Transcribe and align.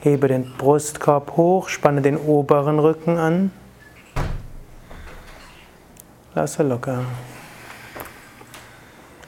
Hebe 0.00 0.28
den 0.28 0.52
Brustkorb 0.56 1.36
hoch, 1.36 1.68
spanne 1.68 2.02
den 2.02 2.16
oberen 2.16 2.78
Rücken 2.78 3.18
an. 3.18 3.50
Lasse 6.34 6.62
locker. 6.62 7.04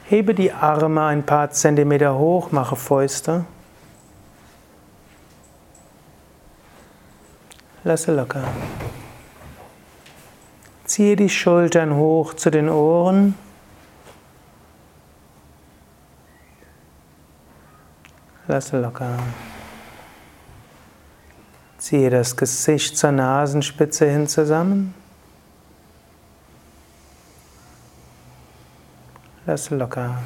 Hebe 0.05 0.35
die 0.35 0.53
Arme 0.53 1.05
ein 1.07 1.27
paar 1.27 1.51
Zentimeter 1.51 2.17
hoch, 2.17 2.53
mache 2.53 2.77
Fäuste. 2.77 3.45
Lasse 7.83 8.15
locker. 8.15 8.45
Ziehe 10.85 11.17
die 11.17 11.29
Schultern 11.29 11.95
hoch 11.95 12.35
zu 12.35 12.51
den 12.51 12.69
Ohren. 12.69 13.35
Lasse 18.47 18.81
locker. 18.81 19.19
Ziehe 21.81 22.11
das 22.11 22.37
Gesicht 22.37 22.99
zur 22.99 23.11
Nasenspitze 23.11 24.05
hin 24.05 24.29
zusammen. 24.29 24.95
Lass 29.47 29.71
locker. 29.71 30.19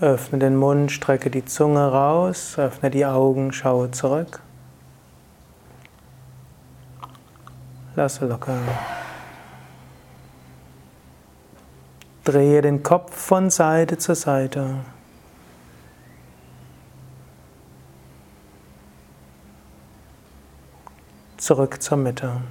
Öffne 0.00 0.38
den 0.38 0.56
Mund, 0.56 0.90
strecke 0.90 1.28
die 1.28 1.44
Zunge 1.44 1.92
raus, 1.92 2.54
öffne 2.56 2.88
die 2.88 3.04
Augen, 3.04 3.52
schaue 3.52 3.90
zurück. 3.90 4.40
Lasse 7.96 8.24
locker. 8.24 8.56
Drehe 12.24 12.62
den 12.62 12.82
Kopf 12.82 13.14
von 13.14 13.50
Seite 13.50 13.98
zu 13.98 14.14
Seite. 14.14 14.76
Zurück 21.48 21.80
zur 21.80 21.96
Mitte. 21.96 22.42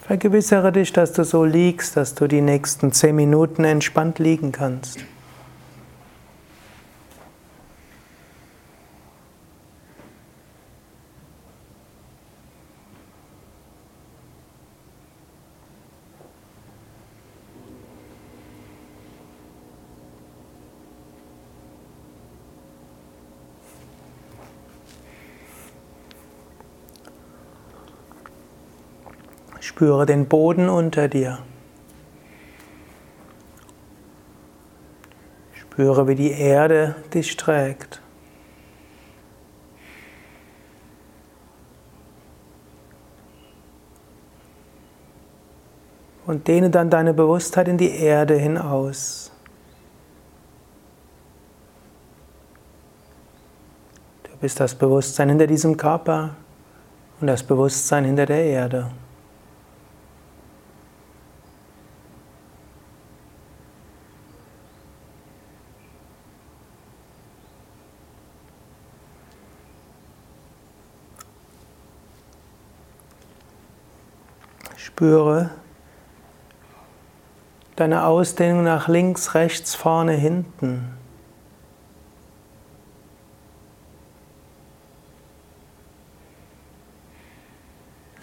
Vergewissere 0.00 0.72
dich, 0.72 0.92
dass 0.92 1.12
du 1.12 1.22
so 1.22 1.44
liegst, 1.44 1.96
dass 1.96 2.16
du 2.16 2.26
die 2.26 2.40
nächsten 2.40 2.90
zehn 2.90 3.14
Minuten 3.14 3.62
entspannt 3.62 4.18
liegen 4.18 4.50
kannst. 4.50 4.98
Spüre 29.66 30.06
den 30.06 30.26
Boden 30.26 30.68
unter 30.68 31.08
dir. 31.08 31.40
Spüre, 35.54 36.06
wie 36.06 36.14
die 36.14 36.30
Erde 36.30 36.94
dich 37.12 37.36
trägt. 37.36 38.00
Und 46.26 46.46
dehne 46.46 46.70
dann 46.70 46.88
deine 46.88 47.12
Bewusstheit 47.12 47.66
in 47.66 47.76
die 47.76 47.90
Erde 47.90 48.36
hinaus. 48.36 49.32
Du 54.22 54.30
bist 54.40 54.60
das 54.60 54.76
Bewusstsein 54.76 55.30
hinter 55.30 55.48
diesem 55.48 55.76
Körper 55.76 56.36
und 57.20 57.26
das 57.26 57.42
Bewusstsein 57.42 58.04
hinter 58.04 58.26
der 58.26 58.44
Erde. 58.44 58.92
Spüre 74.96 75.50
deine 77.76 78.04
Ausdehnung 78.04 78.64
nach 78.64 78.88
links, 78.88 79.34
rechts, 79.34 79.74
vorne, 79.74 80.12
hinten. 80.12 80.96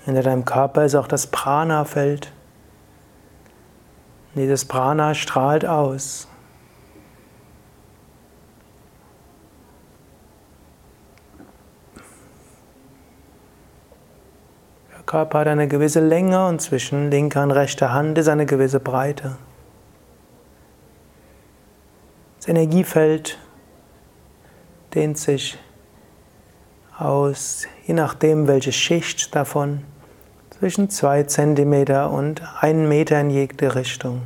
Hinter 0.05 0.23
deinem 0.23 0.45
Körper 0.45 0.83
ist 0.83 0.95
auch 0.95 1.07
das 1.07 1.27
Prana-Feld. 1.27 2.31
Dieses 4.33 4.65
Prana 4.65 5.13
strahlt 5.13 5.67
aus. 5.67 6.27
Körper 15.13 15.41
hat 15.41 15.47
eine 15.47 15.67
gewisse 15.67 15.99
Länge 15.99 16.47
und 16.47 16.59
zwischen 16.59 17.11
linker 17.11 17.43
und 17.43 17.51
rechter 17.51 17.93
Hand 17.93 18.17
ist 18.17 18.27
eine 18.27 18.47
gewisse 18.47 18.79
Breite. 18.79 19.37
Das 22.39 22.47
Energiefeld 22.47 23.37
dehnt 24.95 25.19
sich 25.19 25.59
aus, 26.97 27.67
je 27.85 27.93
nachdem 27.93 28.47
welche 28.47 28.71
Schicht 28.71 29.35
davon, 29.35 29.83
zwischen 30.49 30.89
zwei 30.89 31.21
Zentimeter 31.21 32.09
und 32.09 32.41
einen 32.59 32.89
Meter 32.89 33.21
in 33.21 33.29
jede 33.29 33.75
Richtung. 33.75 34.23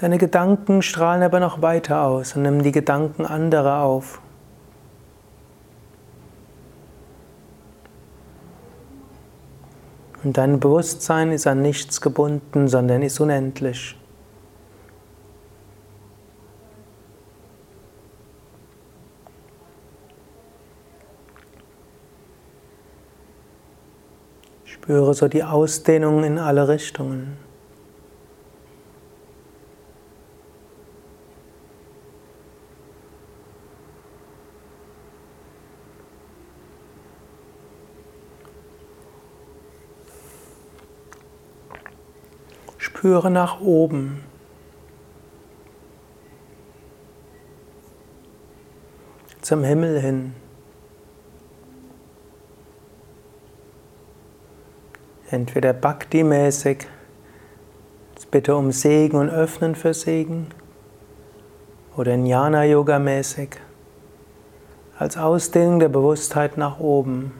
Deine 0.00 0.16
Gedanken 0.16 0.80
strahlen 0.80 1.22
aber 1.22 1.40
noch 1.40 1.60
weiter 1.60 2.04
aus 2.04 2.34
und 2.34 2.40
nimm 2.40 2.62
die 2.62 2.72
Gedanken 2.72 3.26
anderer 3.26 3.82
auf. 3.82 4.22
Und 10.24 10.38
dein 10.38 10.58
Bewusstsein 10.58 11.32
ist 11.32 11.46
an 11.46 11.60
nichts 11.60 12.00
gebunden, 12.00 12.66
sondern 12.66 13.02
ist 13.02 13.20
unendlich. 13.20 13.94
Spüre 24.64 25.12
so 25.12 25.28
die 25.28 25.44
Ausdehnung 25.44 26.24
in 26.24 26.38
alle 26.38 26.68
Richtungen. 26.68 27.49
Spüre 43.00 43.30
nach 43.30 43.62
oben. 43.62 44.22
Zum 49.40 49.64
Himmel 49.64 49.98
hin. 49.98 50.34
Entweder 55.30 55.72
Bhakti-mäßig, 55.72 56.88
bitte 58.30 58.54
um 58.54 58.70
Segen 58.70 59.16
und 59.16 59.30
Öffnen 59.30 59.76
für 59.76 59.94
Segen, 59.94 60.48
oder 61.96 62.16
Jnana-Yoga-mäßig, 62.16 63.56
als 64.98 65.16
Ausdehnung 65.16 65.78
der 65.78 65.88
Bewusstheit 65.88 66.58
nach 66.58 66.78
oben. 66.78 67.32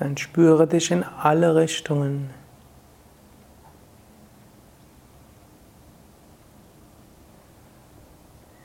Dann 0.00 0.16
spüre 0.16 0.66
dich 0.66 0.90
in 0.90 1.02
alle 1.04 1.54
Richtungen. 1.54 2.30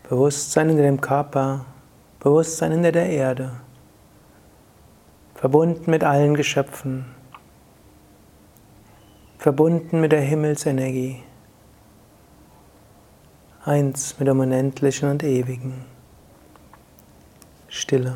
Bewusstsein 0.08 0.70
in 0.70 0.78
dem 0.78 1.02
Körper, 1.02 1.66
Bewusstsein 2.22 2.72
hinter 2.72 2.94
der 2.94 3.10
Erde, 3.10 3.52
verbunden 5.34 5.92
mit 5.92 6.06
allen 6.06 6.36
Geschöpfen, 6.36 7.06
verbunden 9.38 10.00
mit 10.00 10.14
der 10.14 10.22
Himmelsenergie, 10.22 11.22
eins 13.66 14.18
mit 14.20 14.30
dem 14.30 14.40
Unendlichen 14.40 15.10
und 15.10 15.22
Ewigen. 15.22 15.84
Stille. 17.68 18.16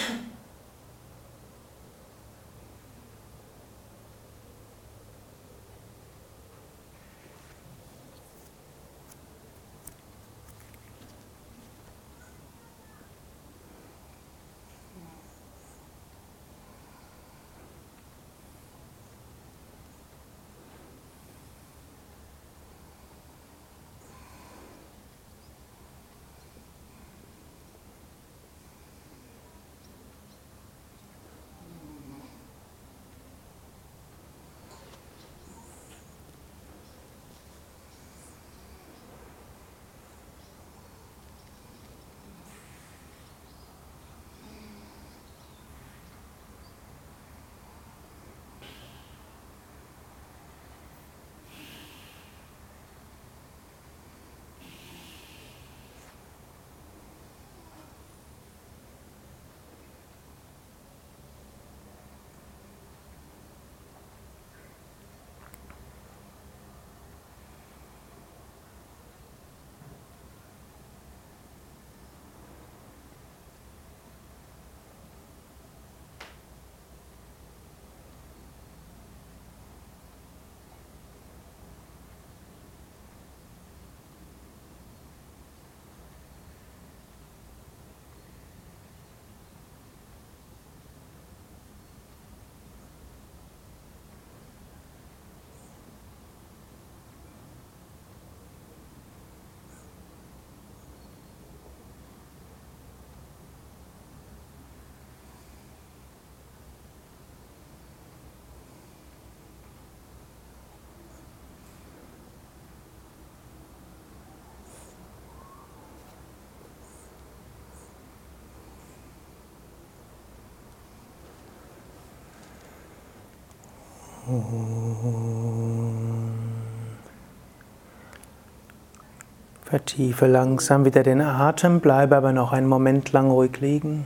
Vertiefe 129.63 130.27
langsam 130.27 130.85
wieder 130.85 131.03
den 131.03 131.21
Atem, 131.21 131.79
bleibe 131.79 132.17
aber 132.17 132.33
noch 132.33 132.51
einen 132.51 132.67
Moment 132.67 133.11
lang 133.11 133.31
ruhig 133.31 133.59
liegen. 133.61 134.05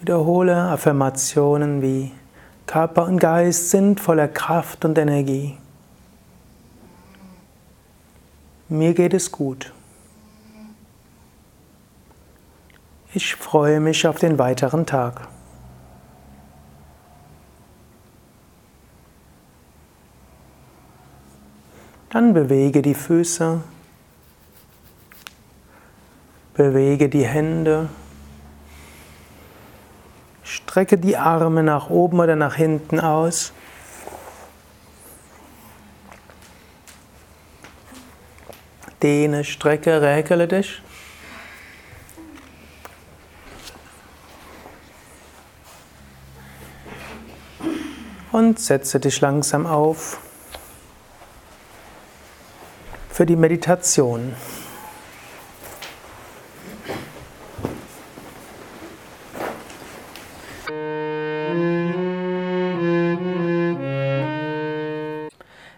Wiederhole 0.00 0.54
Affirmationen 0.54 1.80
wie 1.80 2.12
Körper 2.66 3.06
und 3.06 3.18
Geist 3.18 3.70
sind 3.70 4.00
voller 4.00 4.28
Kraft 4.28 4.84
und 4.84 4.98
Energie. 4.98 5.56
Mir 8.68 8.92
geht 8.92 9.14
es 9.14 9.32
gut. 9.32 9.72
Ich 13.16 13.36
freue 13.36 13.78
mich 13.78 14.08
auf 14.08 14.18
den 14.18 14.40
weiteren 14.40 14.86
Tag. 14.86 15.28
Dann 22.10 22.34
bewege 22.34 22.82
die 22.82 22.94
Füße, 22.94 23.62
bewege 26.54 27.08
die 27.08 27.24
Hände. 27.24 27.88
Strecke 30.42 30.98
die 30.98 31.16
Arme 31.16 31.62
nach 31.62 31.90
oben 31.90 32.18
oder 32.18 32.34
nach 32.34 32.56
hinten 32.56 32.98
aus. 32.98 33.52
Dehne, 39.04 39.44
strecke, 39.44 40.02
räkele 40.02 40.48
dich. 40.48 40.82
Und 48.34 48.58
setze 48.58 48.98
dich 48.98 49.20
langsam 49.20 49.64
auf 49.64 50.18
für 53.08 53.26
die 53.26 53.36
Meditation. 53.36 54.32